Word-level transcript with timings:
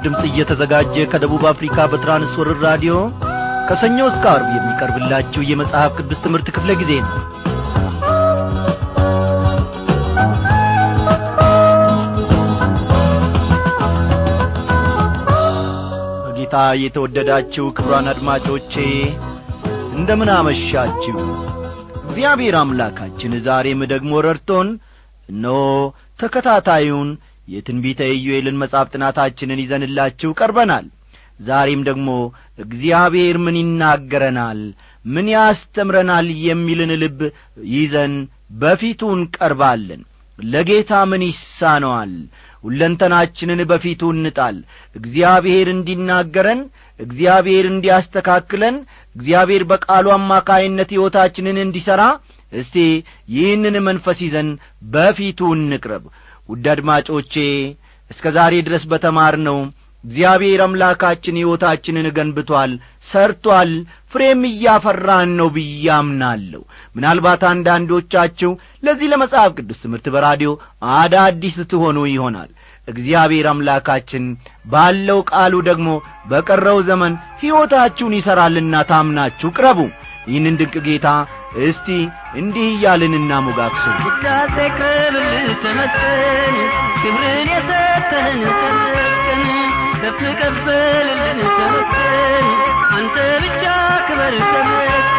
ምስራች 0.00 0.04
ድምፅ 0.04 0.22
እየተዘጋጀ 0.28 0.94
ከደቡብ 1.12 1.42
አፍሪካ 1.50 1.76
በትራንስወርር 1.90 2.58
ራዲዮ 2.66 2.94
ከሰኞ 3.68 3.98
እስከ 4.10 4.24
አርብ 4.32 4.48
የሚቀርብላችሁ 4.54 5.42
የመጽሐፍ 5.44 5.90
ቅዱስ 5.98 6.18
ትምህርት 6.24 6.48
ክፍለ 6.56 6.70
ጊዜ 6.80 6.92
ነው። 7.04 7.14
በጌታ 16.24 16.56
የተወደዳችሁ 16.82 17.66
ክብሯን 17.76 18.08
አድማጮቼ 18.12 18.74
እንደምን 19.94 20.30
አመሻችሁ? 20.36 21.16
እግዚአብሔር 22.04 22.56
አምላካችን 22.60 23.32
ዛሬም 23.46 23.82
ደግሞ 23.92 24.12
ረድቶን 24.26 24.68
እነሆ 25.28 25.58
ተከታታዩን 26.18 27.08
የትንቢተ 27.48 28.00
ኢዩኤልን 28.14 28.60
መጽሐፍ 28.62 28.88
ጥናታችንን 28.94 29.62
ይዘንላችሁ 29.62 30.30
ቀርበናል። 30.40 30.86
ዛሬም 31.40 31.82
ደግሞ 31.88 32.08
እግዚአብሔር 32.58 33.36
ምን 33.44 33.56
ይናገረናል? 33.60 34.60
ምን 35.04 35.26
ያስተምረናል? 35.34 36.26
የሚልን 36.46 36.92
ልብ 37.02 37.20
ይዘን 37.72 38.14
በፊቱ 38.60 39.00
እንቀርባለን። 39.16 40.00
ለጌታ 40.38 40.92
ምን 41.10 41.22
ይሳነዋል? 41.28 42.12
ሁለንተናችንን 42.64 43.60
በፊቱ 43.70 44.02
እንጣል። 44.14 44.56
እግዚአብሔር 44.96 45.66
እንዲናገረን 45.74 46.60
እግዚአብሔር 47.00 47.64
እንዲያስተካክለን 47.72 48.76
እግዚአብሔር 49.16 49.62
በቃሉ 49.70 50.06
አማካይነት 50.16 50.90
ሕይወታችንን 50.94 51.58
እንዲሠራ 51.64 52.02
እስቲ 52.52 52.76
ይህንን 53.32 53.76
መንፈስ 53.88 54.18
ይዘን 54.26 54.48
በፊቱ 54.92 55.40
እንቅረብ 55.56 56.04
ውድ 56.48 56.66
አድማጮቼ 56.72 57.34
እስከ 58.10 58.26
ዛሬ 58.36 58.54
ድረስ 58.66 58.84
በተማር 58.90 59.34
ነው 59.48 59.58
እግዚአብሔር 60.04 60.60
አምላካችን 60.64 61.38
ሕይወታችንን 61.38 62.06
ገንብቶአል 62.16 62.72
ሰርቶአል 63.08 63.70
ፍሬም 64.12 64.42
እያፈራን 64.48 65.30
ነው 65.38 65.48
ብያምናለሁ 65.56 66.60
ምናልባት 66.96 67.42
አንዳንዶቻችሁ 67.50 68.50
ለዚህ 68.82 69.10
ለመጽሐፍ 69.12 69.50
ቅዱስ 69.58 69.80
ትምህርት 69.84 70.06
በራዲዮ 70.14 70.50
አዳዲስ 70.94 71.56
ትሆኑ 71.72 71.98
ይሆናል። 72.10 72.50
እግዚአብሔር 72.88 73.46
አምላካችን 73.50 74.24
ባለው 74.66 75.18
ቃሉ 75.30 75.54
ደግሞ 75.68 75.88
በቀረው 76.30 76.78
ዘመን 76.88 77.12
ሕይወታችሁን 77.42 78.16
ይሠራልና 78.18 78.84
ታምናችሁ 78.90 79.50
ቅረቡ። 79.56 79.80
ይህንን 80.30 80.56
ድንቅ 80.60 80.76
ጌታ 80.86 81.08
እስቲ 81.62 81.86
እንዲህ 82.34 82.66
እያልን 82.72 83.14
እናሞጋግሰው። 83.18 83.94
ውዳሴ 84.06 84.56
ክብር 84.78 85.14
ተመስገን 85.62 86.56
ክብርን 87.02 87.48
የሰጠህን 87.52 88.42
ተመስገን 88.52 89.44
ከፍ 90.02 90.20
ከፍ 90.40 90.66
ተመስገን 91.50 92.46
አንተ 92.96 93.16
ብቻ 93.44 93.64
ክበር 94.08 94.34
ተመስገን 94.44 95.17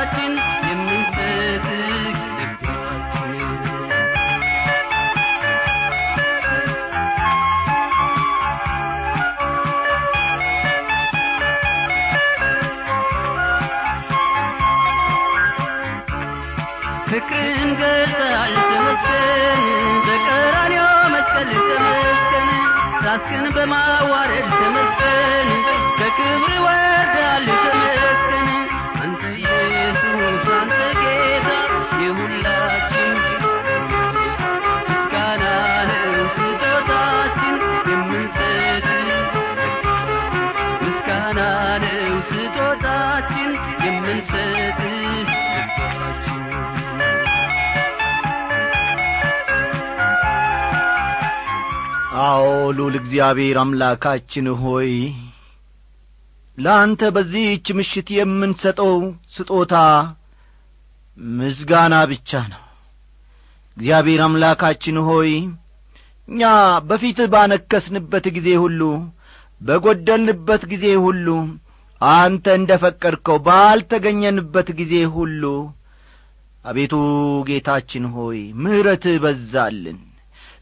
Martin. 0.00 0.39
ሉል 52.76 52.94
እግዚአብሔር 53.00 53.56
አምላካችን 53.62 54.46
ሆይ 54.60 54.90
ለአንተ 56.58 57.02
በዚህች 57.14 57.66
ምሽት 57.78 58.08
የምንሰጠው 58.16 58.94
ስጦታ 59.34 59.74
ምስጋና 61.36 61.94
ብቻ 62.10 62.40
ነው። 62.52 62.62
እግዚአብሔር 63.76 64.20
አምላካችን 64.26 64.96
ሆይ 65.08 65.30
እኛ 66.28 66.42
በፊትህ 66.88 67.28
ባነከስንበት 67.32 68.26
ጊዜ 68.36 68.48
ሁሉ 68.62 68.80
በጐደልንበት 69.60 70.62
ጊዜ 70.72 70.86
ሁሉ 71.04 71.26
አንተ 72.00 72.46
እንደ 72.58 72.72
ፈቀድከው 72.82 73.38
ባልተገኘንበት 73.46 74.68
ጊዜ 74.78 74.94
ሁሉ 75.16 75.42
አቤቱ 76.64 76.94
ጌታችን 77.48 78.04
ሆይ 78.14 78.38
ምሕረትህ 78.62 79.16
በዛልን 79.24 79.98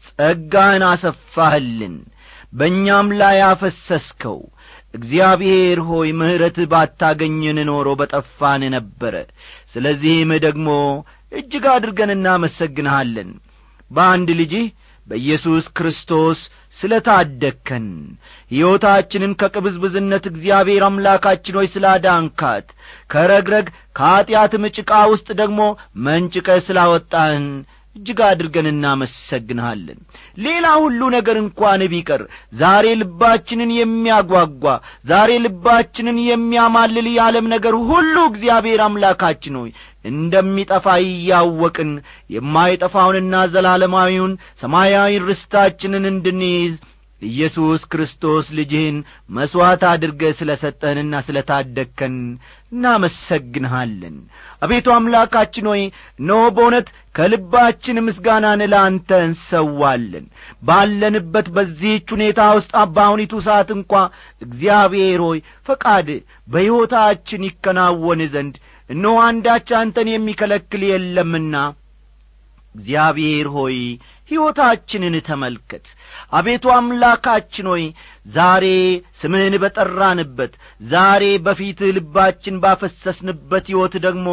ጸጋህን 0.07 0.83
አሰፋህልን 0.89 1.95
በእኛም 2.53 3.07
ላይ 3.19 3.37
አፈሰስከው። 3.47 4.39
እግዚአብሔር 4.93 5.79
ሆይ 5.87 6.09
ምሕረትህ 6.19 6.67
ባታገኝን 6.71 7.57
ኖሮ 7.69 7.87
በጠፋን 7.99 8.61
ነበረ። 8.75 9.15
ስለዚህም 9.73 10.31
ደግሞ 10.45 10.69
እጅግ 11.31 11.65
አድርገን 11.73 12.11
እናመሰግንሃለን። 12.15 13.29
በአንድ 13.91 14.29
ልጅህ 14.39 14.65
በኢየሱስ 15.07 15.65
ክርስቶስ 15.77 16.39
ስለ 16.77 16.93
ታደግከን 17.05 17.85
ሕይወታችንን 18.51 19.31
ከቅብዝብዝነት 19.39 20.25
እግዚአብሔር 20.31 20.83
አምላካችን 20.87 21.57
ሆይ 21.59 21.67
ስላዳንካት 21.73 22.67
ከረግረግ 23.11 23.67
ከኀጢአትም 23.97 24.65
ጭቃ 24.77 24.91
ውስጥ 25.13 25.27
ደግሞ 25.41 25.61
መንጭቀ 26.05 26.47
ስላወጣህን 26.67 27.47
እጅግ 27.99 28.19
አድርገን 28.25 28.67
እናመሰግንሃለን። 28.71 29.97
ሌላ 30.37 30.65
ሁሉ 30.83 30.99
ነገር 31.15 31.37
እንኳን 31.41 31.81
ቢቀር 31.93 32.21
ዛሬ 32.59 32.85
ልባችንን 32.99 33.71
የሚያጓጓ 33.77 34.65
ዛሬ 35.09 35.31
ልባችንን 35.45 36.17
የሚያማልል 36.27 37.07
የዓለም 37.11 37.47
ነገር 37.55 37.75
ሁሉ 37.89 38.15
እግዚአብሔር 38.29 38.81
አምላካችን 38.85 39.57
ሆይ 39.61 39.71
እንደሚጠፋ 40.05 40.85
እያወቅን 41.05 41.89
የማይጠፋውንና 42.35 43.41
ዘላለማዊውን 43.53 44.33
ሰማያዊ 44.61 45.17
ርስታችንን 45.25 46.05
እንድንይዝ 46.11 46.75
ኢየሱስ 47.21 47.81
ክርስቶስ 47.91 48.45
ልጅህን 48.57 48.97
መሥዋዕት 49.29 49.81
አድርገ 49.89 50.21
ስለ 50.37 50.51
ሰጠህንና 50.61 51.15
ስለ 51.27 51.37
ታደግከን 51.49 52.15
እናመሰግንሃለን። 52.73 54.15
አቤቱ 54.61 54.87
አምላካችን 54.95 55.67
ሆይ 55.71 55.81
እነሆ 56.19 56.41
በእውነት 56.55 56.87
ከልባችን 57.15 58.03
ምስጋናን 58.07 58.61
ለአንተ 58.73 59.09
እንሰዋለን። 59.25 60.25
ባለንበት 60.63 61.47
በዚህች 61.55 62.07
ሁኔታ 62.15 62.41
ውስጥ 62.57 62.73
በአሁኒቱ 62.95 63.41
ሰዓት 63.47 63.71
እንኳ 63.77 63.93
እግዚአብሔር 64.41 65.21
ሆይ 65.27 65.39
ፈቃድ 65.69 66.09
በሕይወታችን 66.47 67.47
ይከናወን 67.49 68.23
ዘንድ 68.33 68.55
እነሆ 68.89 69.15
አንዳች 69.25 69.69
አንተን 69.79 70.07
የሚከለክል 70.11 70.83
የለምና 70.87 71.55
እግዚአብሔር 72.75 73.47
ሆይ 73.55 73.77
ሕይወታችንን 74.31 75.15
ተመልከት 75.27 75.85
አቤቱ 76.31 76.65
አምላካችን 76.73 77.67
ሆይ 77.71 77.83
ዛሬ 78.33 78.65
ስምህን 79.21 79.53
በጠራንበት 79.61 80.51
ዛሬ 80.89 81.23
በፊትህ 81.45 81.89
ልባችን 81.97 82.59
ባፈሰስንበት 82.63 83.65
ሕይወት 83.71 83.95
ደግሞ 84.05 84.27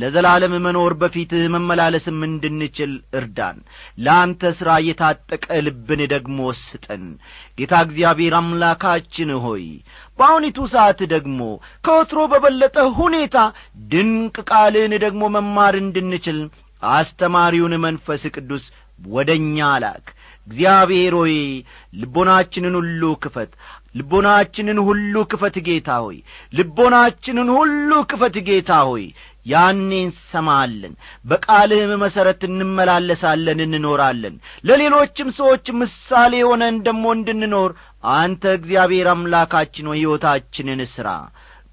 ለዘላለም 0.00 0.54
መኖር 0.66 0.92
በፊትህ 1.00 1.44
መመላለስም 1.54 2.18
እንድንችል 2.28 2.92
እርዳን። 3.18 3.56
ለአንተ 4.04 4.52
ሥራ 4.58 4.70
የታጠቀ 4.86 5.46
ልብን 5.66 6.02
ደግሞ 6.14 6.38
ስጠን። 6.60 7.04
ጌታ 7.58 7.74
እግዚአብሔር 7.86 8.36
አምላካችን 8.40 9.32
ሆይ 9.46 9.64
በአሁኒቱ 10.18 10.60
ሰዓት 10.74 11.00
ደግሞ 11.14 11.40
ከወትሮ 11.84 12.20
በበለጠ 12.32 12.78
ሁኔታ 12.98 13.36
ድንቅ 13.90 14.36
ቃልህን 14.50 14.94
ደግሞ 15.04 15.22
መማር 15.36 15.76
እንድንችል 15.82 16.40
አስተማሪውን 16.92 17.74
መንፈስ 17.84 18.22
ቅዱስ 18.34 18.64
ወደ 19.10 19.30
እኛ 19.40 19.58
ላክ 19.82 20.06
እግዚአብሔር 20.50 21.14
ሆይ 21.18 21.34
ልቦናችንን 22.00 22.74
ሁሉ 22.78 23.02
ክፈት። 23.22 23.50
ልቦናችንን 23.96 24.78
ሁሉ 24.86 25.22
ክፈት 25.30 25.56
ጌታ 25.66 25.90
ሆይ። 26.04 26.16
ልቦናችንን 26.52 27.48
ሁሉ 27.56 27.90
ክፈት 28.10 28.36
ጌታ 28.48 28.72
ሆይ። 28.88 29.04
ያኔ 29.46 29.90
እንሰማለን 30.00 30.94
በቃልህም 31.24 31.92
መሠረት 32.02 32.40
እንመላለሳለን 32.48 33.60
እንኖራለን። 33.66 34.34
ለሌሎችም 34.68 35.28
ሰዎች 35.38 35.66
ምሳሌ 35.80 36.42
ሆነን 36.48 36.76
ደሞ 36.86 37.04
እንድንኖር 37.16 37.72
አንተ 38.16 38.52
እግዚአብሔር 38.58 39.08
አምላካችን 39.14 39.88
ሆይ 39.90 40.00
ሕይወታችንን 40.00 40.82
ሥራ 40.94 41.08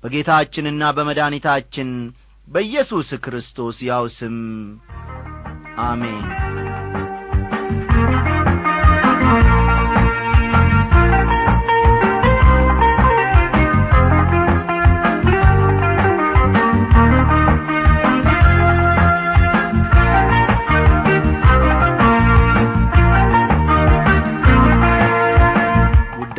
በጌታችንና 0.03 0.91
በመድኃኒታችን 0.97 1.91
በኢየሱስ 2.47 3.09
ክርስቶስ 3.24 3.77
ያው 3.88 4.06
ስም 4.18 4.38
አሜን 5.85 6.25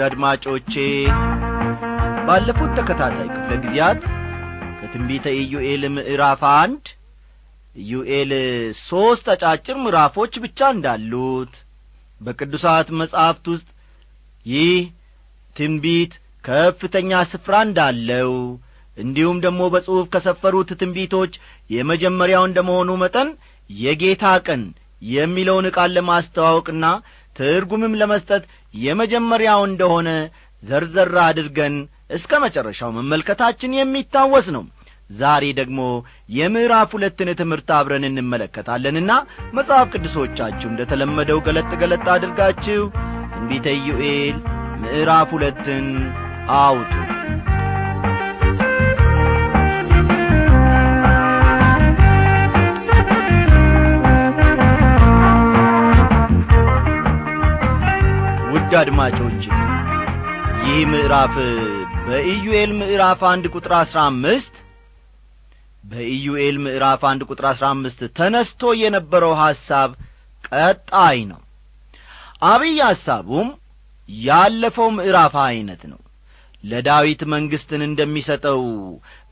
አድማጮቼ 0.09 0.73
ባለፉት 2.27 2.71
ተከታታይ 2.79 3.29
ክፍለ 3.35 3.53
ጊዜያት 3.65 4.03
ከትንቢተ 4.81 5.27
ኢዩኤል 5.41 5.83
ምዕራፍ 5.97 6.43
አንድ 6.55 6.85
ኢዩኤል 7.77 8.33
ሦስት 8.83 9.27
አጫጭር 9.35 9.77
ምዕራፎች 9.85 10.33
ብቻ 10.45 10.69
እንዳሉት 10.75 11.53
በቅዱሳት 12.21 12.89
መጻሕፍት 13.01 13.47
ውስጥ 13.55 13.69
ይህ 14.47 14.73
ትንቢት 15.57 16.13
ከፍተኛ 16.45 17.21
ስፍራ 17.33 17.55
እንዳለው 17.67 18.33
እንዲሁም 18.97 19.39
ደግሞ 19.45 19.63
በጽሑፍ 19.75 20.07
ከሰፈሩት 20.15 20.71
ትንቢቶች 20.81 21.33
የመጀመሪያው 21.71 22.45
እንደ 22.49 22.59
መሆኑ 22.69 22.91
መጠን 23.03 23.29
የጌታ 23.71 24.25
ቀን 24.47 24.63
የሚለውን 25.11 25.67
ቃል 25.77 25.91
ለማስተዋወቅና 25.97 26.85
ትርጉምም 27.37 27.93
ለመስጠት 28.01 28.45
የመጀመሪያው 28.75 29.61
እንደሆነ 29.69 30.09
ዘርዘር 30.63 31.15
አድርገን 31.25 31.75
እስከ 32.11 32.33
መጨረሻው 32.45 32.91
መመልከታችን 32.97 33.77
የሚታወስ 33.77 34.47
ነው። 34.57 34.65
ዛሬ 35.11 35.45
ደግሞ 35.59 35.81
የምዕራፍ 36.39 36.91
ሁለትን 36.97 37.29
ትምህርት 37.39 37.69
አብረን 37.77 38.05
እንመለከታለንና 38.09 39.13
መጽሐፍ 39.59 39.87
ቅዱሶቻችሁ 39.95 40.69
እንደ 40.71 40.83
ተለመደው 40.91 41.39
ገለጥ 41.47 41.71
ገለጥ 41.83 42.07
አድርጋችሁ 42.17 42.83
ትንቢተ 43.35 43.69
ኢዩኤል 43.81 44.37
ምዕራፍ 44.83 45.31
ሁለትን 45.37 45.87
አውጡ 46.59 46.93
አድማጮች 58.79 59.43
ይህ 60.65 60.81
ምዕራፍ 60.91 61.35
በኢዩኤል 62.07 62.73
ምዕራፍ 62.79 63.21
አንድ 63.31 63.45
ቁጥር 63.55 63.73
አሥራ 63.79 63.99
አምስት 64.11 64.55
በኢዩኤል 65.85 66.57
ምዕራፍ 66.65 67.03
አንድ 67.11 67.23
ቁጥር 67.29 67.47
አሥራ 67.51 67.67
አምስት 67.75 68.01
ተነስቶ 68.19 68.73
የነበረው 68.81 69.33
ሐሳብ 69.41 69.91
ቀጣይ 70.51 71.19
ነው። 71.31 71.41
አብይ 72.47 72.79
ሐሳቡም 72.89 73.49
ያለፈው 74.09 74.89
ምዕራፍ 74.99 75.35
ዐይነት 75.45 75.83
ነው። 75.93 76.01
ለዳዊት 76.65 77.21
መንግሥትን 77.33 77.83
እንደሚሰጠው 77.87 78.61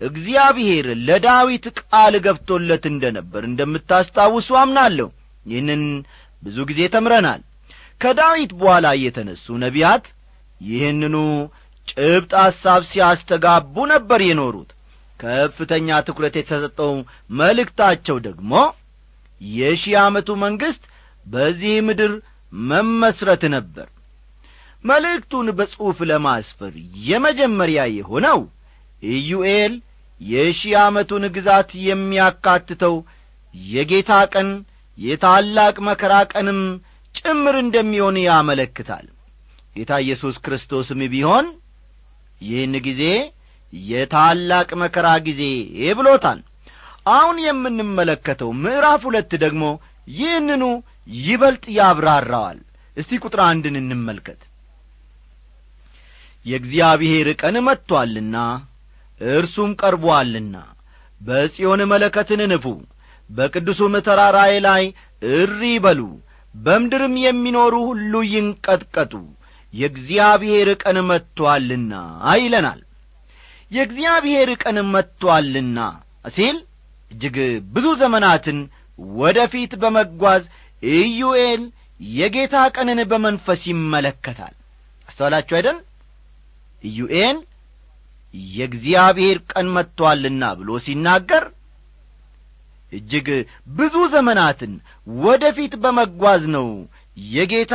እግዚአብሔር 0.01 0.87
ለዳዊት 1.07 1.67
ቃል 1.81 2.17
ገብቶለት 2.27 2.85
እንደ 2.93 3.05
ነበር 3.17 3.45
እንደምታስታውሱ 3.49 4.49
አምናለሁ። 4.63 5.09
ይህንን 5.47 5.83
ብዙ 6.43 6.59
ጊዜ 6.71 6.83
ተምረናል 6.95 7.43
ከዳዊት 8.01 8.51
በኋላ 8.59 8.87
የተነሱ 9.01 9.47
ነቢያት 9.63 10.05
ይህንኑ 10.61 11.17
ጭብጥ 11.89 12.33
ሐሳብ 12.43 12.83
ሲያስተጋቡ 12.91 13.75
ነበር 13.93 14.21
የኖሩት። 14.27 14.71
ከፍተኛ 15.21 15.89
ትኩረት 16.07 16.35
የተሰጠው 16.39 16.93
መልእክታቸው 17.39 18.17
ደግሞ 18.27 18.53
የሺህ 19.41 19.95
ዓመቱ 20.03 20.29
መንግሥት 20.43 20.83
በዚህ 21.27 21.75
ምድር 21.87 22.13
መመስረት 22.69 23.43
ነበር። 23.55 23.87
መልእክቱን 24.85 25.47
በጽሑፍ 25.59 25.99
ለማስፈር 26.11 26.75
የመጀመሪያ 27.09 27.81
የሆነው 27.97 28.41
ኢዩኤል 29.03 29.73
የሺህ 30.21 30.75
ዓመቱን 30.83 31.25
ግዛት 31.35 31.71
የሚያካትተው 31.87 32.95
የጌታ 33.55 34.13
ቀን 34.35 34.49
የታላቅ 34.99 35.77
መከራ 35.89 36.15
ቀንም 36.33 36.61
ጭምር 37.19 37.55
እንደሚሆን 37.63 38.17
ያመለክታል። 38.25 39.07
ጌታ 39.77 39.93
ኢየሱስ 40.05 40.37
ክርስቶስም 40.45 41.01
ቢሆን 41.13 41.47
ይህን 42.41 42.75
ጊዜ 42.87 43.03
የታላቅ 43.73 44.69
መከራ 44.83 45.09
ጊዜ 45.27 45.43
ብሎታል። 45.99 46.41
አሁን 47.11 47.37
የምንመለከተው 47.45 48.51
ምዕራፍ 48.63 49.03
ሁለት 49.09 49.33
ደግሞ 49.45 49.65
ይህንኑ 50.15 50.63
ይበልጥ 51.21 51.65
ያብራራዋል። 51.77 52.59
እስቲ 52.97 53.19
ቁጥር 53.25 53.41
አንድን 53.47 53.75
እንመልከት። 53.81 54.41
የእግዚአብሔር 56.47 57.29
ቀን 57.41 57.57
መጥቶአልና 57.67 58.37
እርሱም 59.21 59.71
ቀርቦአልና 59.81 60.57
በጽዮን 61.21 61.81
መለከትን 61.93 62.41
ንፉ 62.53 62.65
በቅዱሱም 63.31 63.95
ተራራዬ 64.07 64.55
ላይ 64.67 64.83
እሪ 65.33 65.63
በሉ 65.85 66.01
በምድርም 66.57 67.15
የሚኖሩ 67.23 67.75
ሁሉ 67.89 68.13
ይንቀጥቀጡ። 68.33 69.13
የእግዚአብሔር 69.75 70.69
ቀን 70.83 70.99
መጥቶአልና 71.09 71.93
ይለናል። 72.41 72.81
የእግዚአብሔር 73.71 74.51
ቀን 74.63 74.77
መጥቶአልና 74.93 75.79
ሲል 76.35 76.57
እጅግ 77.11 77.37
ብዙ 77.75 77.87
ዘመናትን 78.01 78.59
ወደ 79.17 79.39
ፊት 79.53 79.73
በመጓዝ 79.83 80.45
ኢዩኤል 80.83 81.63
የጌታ 82.01 82.57
ቀንን 82.77 83.01
በመንፈስ 83.11 83.61
ይመለከታል። 83.71 84.55
አስተዋላችሁ 85.09 85.55
አይደል? 85.59 85.79
ኢዩኤል 86.85 87.39
የእግዚአብሔር 88.55 89.39
ቀን 89.51 89.67
መጥቶአልና 89.77 90.43
ብሎ 90.59 90.79
ሲናገር 90.87 91.45
እጅግ 92.93 93.29
ብዙ 93.77 93.95
ዘመናትን 94.13 94.73
ወደ 95.21 95.45
ፊት 95.57 95.73
በመጓዝ 95.83 96.43
ነው 96.57 96.69
የጌታ 97.17 97.75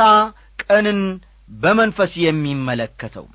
ቀንን 0.62 1.00
በመንፈስ 1.54 2.12
የሚመለከተው። 2.24 3.26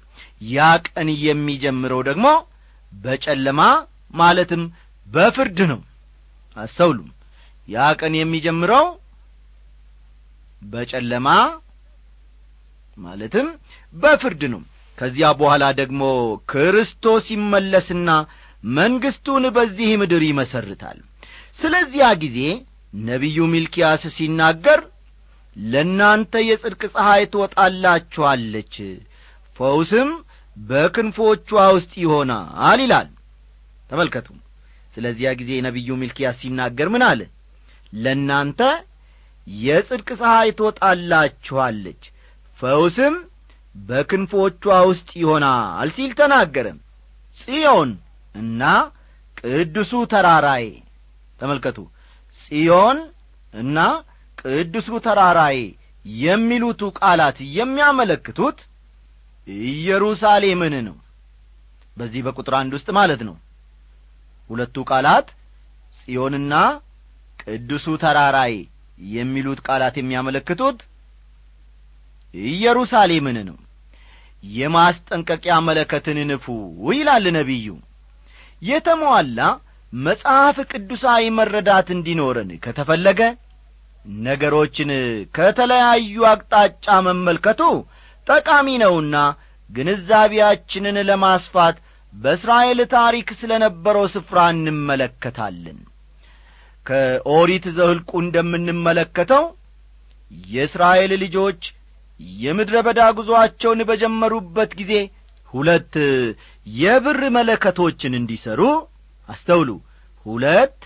ያ 0.50 0.60
ቀን 0.88 1.10
የሚጀምረው 1.26 2.02
ደግሞ 2.08 2.28
በጨለማ 2.94 3.62
ማለትም 4.14 4.64
በፍርድ 5.08 5.60
ነው። 5.72 5.80
አስተውሉም 6.56 7.10
ያ 7.68 7.88
ቀን 8.00 8.14
የሚጀምረው 8.18 8.86
በጨለማ 10.62 11.28
ማለትም 12.98 13.48
በፍርድ 13.94 14.42
ነው። 14.54 14.62
ከዚያ 14.98 15.28
በኋላ 15.40 15.64
ደግሞ 15.80 16.04
ክርስቶስ 16.52 17.26
ይመለስና 17.34 18.10
መንግሥቱን 18.78 19.44
በዚህ 19.58 19.90
ምድር 20.02 20.24
ይመሰርታል 20.28 21.00
ስለዚያ 21.60 22.08
ጊዜ 22.24 22.40
ነቢዩ 23.04 23.38
ሚልኪያስ 23.54 24.04
ሲናገር 24.18 24.80
ለእናንተ 25.56 26.34
የጽድቅ 26.48 26.82
ፀሐይ 26.94 27.24
ትወጣላችኋለች 27.34 28.74
ፈውስም 29.56 30.10
በክንፎቿ 30.58 31.50
ውስጥ 31.76 31.92
ይሆናል 32.04 32.80
ይላል። 32.84 33.08
ተመልከቱ። 33.90 34.28
ስለዚያ 34.96 35.30
ጊዜ 35.40 35.52
ነቢዩ 35.66 35.90
ሚልኪያስ 36.02 36.38
ሲናገር 36.42 36.88
ምን 36.94 37.04
አለ? 37.08 37.20
ለእናንተ 37.94 38.62
የጽድቅ 39.48 40.10
ፀሐይ 40.22 40.50
ትወጣላችኋለች 40.58 42.02
ፈውስም 42.60 43.16
በክንፎቿ 43.76 44.64
ውስጥ 44.90 45.10
ይሆናል 45.22 45.90
ሲል 45.98 46.12
ተናገረ። 46.20 46.68
ጽዮን 47.42 47.92
እና 48.36 48.62
ቅዱሱ 49.42 49.94
ተራራዬ 50.14 50.66
ተመልከቱ። 51.40 51.78
ጽዮን 52.42 52.98
እና 53.54 53.78
ቅዱሱ 54.42 54.90
ተራራዬ 55.06 55.60
የሚሉቱ 56.06 56.82
ቃላት 57.00 57.38
የሚያመለክቱት 57.58 58.58
ኢየሩሳሌምን 59.70 60.76
ነው። 60.88 60.96
በዚህ 61.98 62.22
በቁጥር 62.26 62.54
አንድ 62.60 62.72
ውስጥ 62.78 62.90
ማለት 62.98 63.22
ነው። 63.28 63.36
ሁለቱ 64.50 64.76
ቃላት 64.92 65.28
ጽዮንና 66.02 66.54
ቅዱሱ 67.44 67.88
ተራራዬ 68.04 68.54
የሚሉት 69.12 69.60
ቃላት 69.68 69.96
የሚያመለክቱት 70.00 70.78
ኢየሩሳሌምን 72.34 73.38
ነው። 73.50 73.58
የማስጠንቀቂያ 74.44 75.54
መለከትን 75.68 76.18
ንፉ 76.30 76.46
ይላል 76.92 77.26
ነቢዩ። 77.38 77.68
የተሟላ 78.62 79.40
መጽሐፍ 79.94 80.58
ቅዱሳዊ 80.72 81.24
መረዳት 81.38 81.88
እንዲኖረን 81.96 82.50
ከተፈለገ 82.64 83.22
ነገሮችን 84.24 84.90
ከተለያዩ 85.36 86.26
አቅጣጫ 86.32 86.86
መመልከቱ 87.08 87.62
ጠቃሚ 88.28 88.68
ነውና 88.84 89.16
ግንዛቤያችንን 89.70 90.98
ለማስፋት 91.10 91.78
በእስራኤል 92.14 92.80
ታሪክ 92.94 93.30
ስለ 93.40 93.54
ነበረው 93.64 94.06
ስፍራ 94.14 94.40
እንመለከታለን። 94.54 95.80
ከኦሪት 96.86 97.66
ዘህልቁ 97.78 98.12
እንደምንመለከተው 98.24 99.44
የእስራኤል 100.52 101.12
ልጆች 101.24 101.62
የምድረ 102.42 102.78
በዳ 102.88 103.02
ጉዞአቸውን 103.18 103.82
በጀመሩበት 103.90 104.72
ጊዜ 104.80 104.94
ሁለት 105.50 105.94
የብር 106.78 107.20
መለከቶችን 107.38 108.16
እንዲሰሩ 108.20 108.62
አስተውሉ። 109.30 109.70
ሁለት 110.26 110.80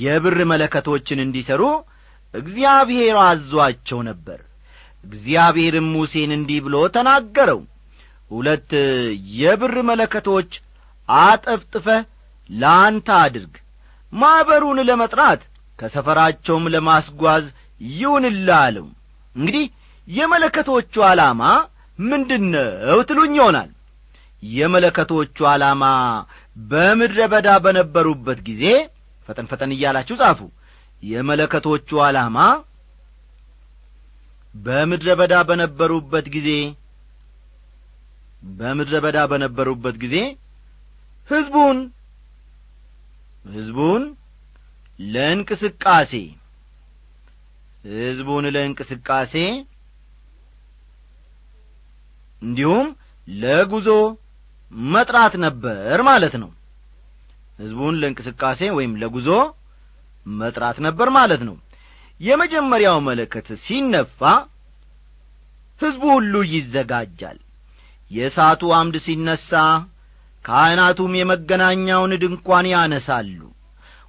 የብር 0.00 0.38
መለከቶችን 0.50 1.18
እንዲሰሩ 1.24 1.62
እግዚአብሔር 2.34 3.16
አዟቸው 3.22 4.00
ነበር። 4.08 4.40
እግዚአብሔርም 5.04 5.86
ሙሴን 5.94 6.30
እንዲህ 6.36 6.58
ብሎ 6.64 6.76
ተናገረው። 6.96 7.60
ሁለት 8.30 8.70
የብር 9.38 9.74
መለከቶች 9.88 10.50
አጠፍጥፈህ 11.08 12.02
ለአንተ 12.50 13.08
አድርግ 13.20 13.54
ማኅበሩን 14.12 14.78
ለመጥራት 14.88 15.42
ከሰፈራቸውም 15.78 16.64
ለማስጓዝ 16.74 17.44
ይሁንልህ 17.80 18.56
አለው። 18.58 18.86
እንግዲህ 19.36 19.66
የመለከቶቹ 20.08 20.94
ዓላማ 21.08 21.42
ምንድነው 21.98 22.98
ትሉኝ 23.08 23.34
ይሆናል። 23.38 23.70
የመለከቶቹ 24.42 25.36
ዓላማ 25.50 25.84
በምድረ 26.56 27.20
በዳ 27.32 27.48
በነበሩበት 27.64 28.38
ጊዜ 28.48 28.64
ፈጠን 29.28 29.46
ፈጠን 29.50 29.72
እያላችሁ 29.74 30.14
ጻፉ። 30.20 30.40
የመለከቶቹ 31.02 32.00
ዓላማ 32.06 32.38
በምድረ 34.54 35.08
በዳ 35.20 35.34
በነበሩበት 35.48 36.26
ጊዜ 36.34 36.48
በምድረ 38.52 38.96
በዳ 39.04 39.18
በነበሩበት 39.30 39.96
ጊዜ 40.02 40.16
ሕዝቡን 41.28 41.78
ሕዝቡን 43.44 44.02
ለእንቅስቃሴ 44.98 46.12
ሕዝቡን 47.84 48.44
ለእንቅስቃሴ 48.54 49.34
እንዲሁም 52.42 52.86
ለጉዞ 53.28 53.88
መጥራት 54.90 55.34
ነበር 55.44 55.98
ማለት 56.08 56.34
ነው። 56.42 56.50
ሕዝቡን 57.58 57.98
ለእንቅስቃሴ 58.00 58.60
ወይም 58.76 58.92
ለጉዞ 59.00 59.28
መጥራት 60.26 60.78
ነበር 60.86 61.08
ማለት 61.16 61.42
ነው። 61.48 61.56
የመጀመሪያው 62.20 62.98
መለከት 63.08 63.48
ሲነፋ 63.64 64.20
ሕዝቡ 65.80 66.02
ሁሉ 66.14 66.34
ይዘጋጃል። 66.52 67.38
የእሳቱ 68.10 68.62
አምድ 68.78 68.96
ሲነሣ 69.04 69.50
ካህናቱም 70.44 71.12
የመገናኛውን 71.18 72.12
ድንኳን 72.22 72.66
ያነሳሉ። 72.72 73.40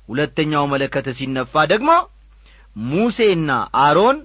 ሁለተኛው 0.10 0.64
መለከት 0.74 1.08
ሲነፋ 1.20 1.54
ደግሞ 1.72 1.90
ሙሴና 2.76 3.52
አሮን 3.84 4.18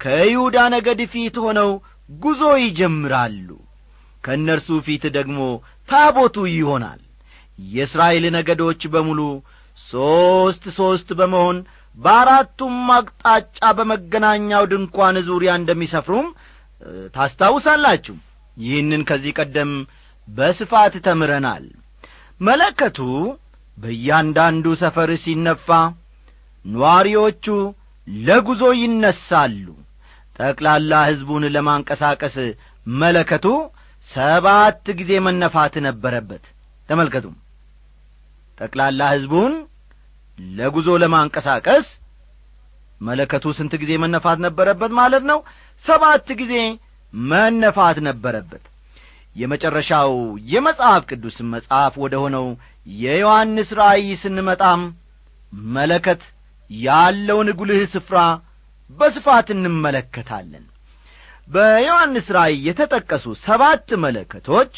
ከይሁዳ 0.00 0.56
ነገድ 0.74 1.00
ፊት 1.12 1.36
ሆነው 1.44 1.70
ጉዞ 2.10 2.42
ይጀምራሉ። 2.62 3.48
ከእነርሱ 4.24 4.68
ፊት 4.86 5.04
ደግሞ 5.16 5.38
ታቦቱ 5.92 6.36
ይሆናል። 6.52 7.00
የእስራኤል 7.58 8.24
ነገዶች 8.36 8.82
በሙሉ 8.92 9.20
ሦስት 9.86 10.64
ሦስት 10.78 11.08
በመሆን 11.18 11.56
በአራቱም 11.96 12.76
አቅጣጫ 12.96 13.58
በመገናኛው 13.78 14.64
ድንኳን 14.70 15.16
ዙሪያ 15.28 15.52
እንደሚሰፍሩም 15.60 16.28
ታስታውሳላችሁ። 17.16 18.16
ይህንን 18.56 19.02
ከዚህ 19.08 19.32
ቀደም 19.38 19.72
በስፋት 20.28 20.94
ተምረናል። 21.06 21.64
መለከቱ 22.40 22.98
በእያንዳንዱ 23.78 24.66
ሰፈር 24.80 25.10
ሲነፋ 25.22 25.68
ነዋሪዎቹ 26.64 27.46
ለጉዞ 28.08 28.62
ይነሳሉ። 28.80 29.66
ጠቅላላ 30.38 30.92
ሕዝቡን 31.08 31.44
ለማንቀሳቀስ 31.54 32.36
መለከቱ 32.96 33.46
ሰባት 34.08 34.86
ጊዜ 34.98 35.12
መነፋት 35.26 35.74
ነበረበት። 35.86 36.44
ተመልከቱ 36.88 37.26
ጠቅላላ 38.58 39.00
ሕዝቡን 39.14 39.52
ለጉዞ 40.38 40.88
ለማንቀሳቀስ 41.02 41.86
መለከቱ 43.00 43.44
ስንት 43.58 43.72
ጊዜ 43.82 43.92
መነፋት 44.02 44.38
ነበረበት 44.46 44.92
ማለት 44.98 45.24
ነው? 45.30 45.38
ሰባት 45.84 46.28
ጊዜ 46.40 46.54
መነፋት 47.14 47.96
ነበረበት። 48.08 48.64
የመጨረሻው 49.36 50.12
የመጽሐፍ 50.52 51.02
ቅዱስ 51.10 51.36
መጽሐፍ 51.52 51.94
ወደ 52.04 52.14
ሆነው 52.22 52.46
የዮሐንስ 52.96 53.70
ራእይ 53.78 54.08
ስንመጣም 54.22 54.80
መለከት 55.72 56.22
ያለውን 56.70 57.48
ጉልህ 57.58 57.82
ስፍራ 57.94 58.18
በስፋት 58.90 59.48
እንመለከታለን 59.54 60.64
በዮሐንስ 61.48 62.26
ራእይ 62.36 62.56
የተጠቀሱ 62.68 63.24
ሰባት 63.44 63.88
መለከቶች 64.04 64.72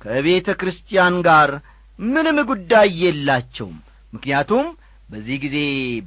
ከቤተ 0.00 0.48
ክርስቲያን 0.60 1.14
ጋር 1.26 1.50
ምንም 1.98 2.38
ጉዳይ 2.50 2.88
የላቸውም። 3.02 3.76
ምክንያቱም 4.12 4.66
በዚህ 5.10 5.36
ጊዜ 5.44 5.56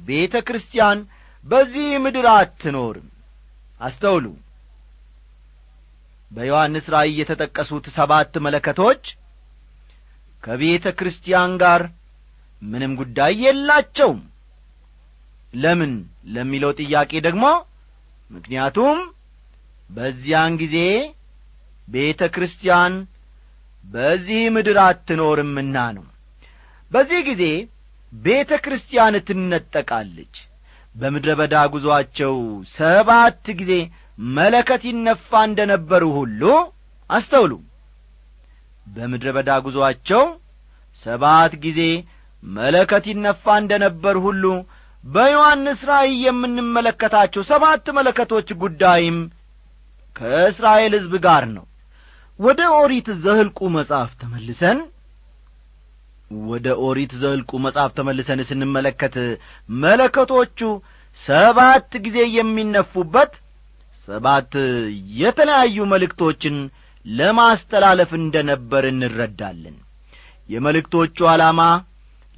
ቤተ 0.08 0.34
ክርስቲያን 0.48 0.98
በዚህ 1.44 1.88
ምድር 2.04 2.26
አትኖርም። 2.32 3.08
አስተውሉ። 3.80 4.26
በዮሐንስ 6.30 6.86
ራእይ 6.94 7.14
የተጠቀሱት 7.20 7.86
ሰባት 7.96 8.34
መለከቶች 8.46 9.02
ከቤተ 10.42 10.86
ክርስቲያን 10.98 11.52
ጋር 11.62 11.82
ምንም 12.62 12.92
ጉዳይ 13.00 13.32
የላቸውም። 13.44 14.20
ለምን 15.54 15.92
ለሚለው 16.34 16.72
ጥያቄ 16.80 17.12
ደግሞ 17.26 17.44
ምክንያቱም 18.30 18.98
በዚያን 19.90 20.52
ጊዜ 20.62 20.76
ቤተ 21.88 22.22
ክርስቲያን 22.34 22.94
በዚህ 23.84 24.42
ምድር 24.54 24.78
አትኖርምና 24.82 25.76
ነው። 25.96 26.04
በዚህ 26.90 27.20
ጊዜ 27.28 27.44
ቤተ 28.12 28.52
ክርስቲያን 28.64 29.14
ትነጠቃለች። 29.28 30.34
በምድረ 30.94 31.30
በዳ 31.40 31.56
ጉዞአቸው 31.74 32.34
ሰባት 32.76 33.44
ጊዜ 33.60 33.72
መለከት 34.34 34.82
ይነፋ 34.90 35.30
እንደ 35.48 35.60
ነበሩ 35.72 36.04
ሁሉ 36.18 36.42
አስተውሉ። 37.10 37.52
በምድረ 38.86 39.28
በዳ 39.36 39.50
ጉዞአቸው 39.66 40.22
ሰባት 41.06 41.52
ጊዜ 41.64 41.80
መለከት 42.42 43.04
ይነፋ 43.10 43.44
እንደ 43.60 43.72
ነበር 43.84 44.16
ሁሉ 44.24 44.44
በዮሐንስ 45.04 45.80
ራእይ 45.90 46.14
የምንመለከታቸው 46.24 47.42
ሰባት 47.50 47.86
መለከቶች 47.98 48.48
ጉዳይም 48.62 49.18
ከእስራኤል 50.16 50.94
ሕዝብ 50.98 51.12
ጋር 51.26 51.44
ነው። 51.50 51.64
ወደ 52.38 52.60
ኦሪት 52.76 53.08
ዘህልቁ 53.24 53.58
መጽሐፍ 53.74 54.10
ተመልሰን 54.20 54.78
ወደ 56.46 56.66
ኦሪት 56.86 57.12
ዘህልቁ 57.22 57.50
መጽሐፍ 57.64 57.90
ተመልሰን 57.96 58.40
ስንመለከት 58.50 59.14
መለከቶቹ 59.82 60.60
ሰባት 61.20 61.90
ጊዜ 62.04 62.18
የሚነፉበት 62.36 63.32
ሰባት 64.08 64.52
የተለያዩ 65.20 65.78
መልእክቶችን 65.92 66.56
ለማስተላለፍ 67.04 68.10
እንደ 68.18 68.36
ነበር 68.50 68.84
እንረዳለን። 68.90 69.76
የመልእክቶቹ 70.48 71.16
ዓላማ 71.32 71.60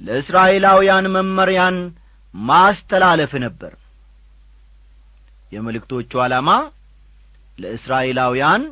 ለእስራኤላውያን 0.01 1.05
መመሪያን 1.15 1.77
ማስተላለፍ 2.33 3.31
ነበር። 3.45 3.73
የመልእክቶቹ 5.51 6.11
ዓላማ 6.23 6.49
ለእስራኤላውያን 7.57 8.63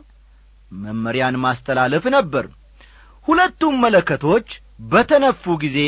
መመሪያን 0.78 1.36
ማስተላለፍ 1.44 2.06
ነበር። 2.16 2.46
ሁለቱም 3.28 3.76
መለከቶች 3.84 4.48
በተነፉ 4.92 5.44
ጊዜ 5.64 5.80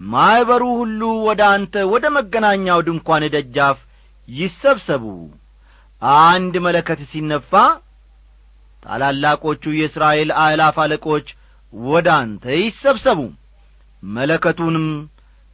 ማኅበሩ 0.00 0.62
ሁሉ 0.78 1.00
ወደ 1.28 1.42
አንተ 1.54 1.74
ወደ 1.92 2.06
መገናኛው 2.16 2.78
ድንኳን 2.86 3.24
ደጃፍ 3.34 3.78
ይሰብሰቡ። 4.28 5.04
አንድ 6.02 6.54
መለከት 6.66 7.00
ሲነፋ 7.10 7.52
ታላላቆቹ 8.82 9.62
የእስራኤል 9.76 10.30
አእላፍ 10.42 10.76
አለቆች 10.82 11.26
ወደ 11.72 12.08
አንተ 12.18 12.44
ይሰብሰቡ። 12.60 13.20
መለከቱንም 14.02 14.88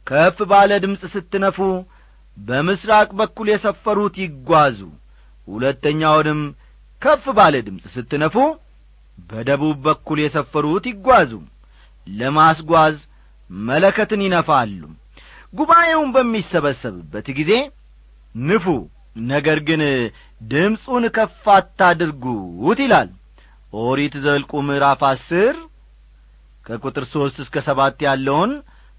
ከፍ 0.07 0.37
ባለ 0.49 0.71
ድምፅ 0.83 1.03
ስትነፉ 1.13 1.57
በምስራቅ 2.37 3.09
በኩል 3.19 3.47
የሰፈሩት 3.51 4.15
ይጓዙ 4.23 4.79
ሁለተኛውንም 5.47 6.41
ከፍ 7.01 7.23
ባለ 7.37 7.55
ድምፅ 7.67 7.85
ስትነፉ 7.95 8.35
በደቡብ 9.29 9.77
በኩል 9.85 10.19
የሰፈሩት 10.21 10.85
ይጓዙ 10.91 11.31
ለማስጓዝ 12.07 12.95
መለከትን 13.49 14.21
ይነፋሉ። 14.25 14.81
ጉባኤውን 15.53 16.09
በሚሰበሰብበት 16.15 17.27
ጊዜ 17.39 17.51
ንፉ 18.35 18.65
ነገር 19.25 19.57
ግን 19.67 19.81
ድምፁን 20.51 21.03
ከፍ 21.17 21.43
አታድርጉት 21.55 22.79
ይላል። 22.83 23.09
ኦሪት 23.73 24.15
ዘልቁ 24.25 24.51
ምዕራፍ 24.67 25.01
አስር 25.09 25.55
ከቁጥር 26.65 27.05
ሦስት 27.13 27.37
እስከ 27.43 27.55
ሰባት 27.67 27.97
ያለውን 28.07 28.51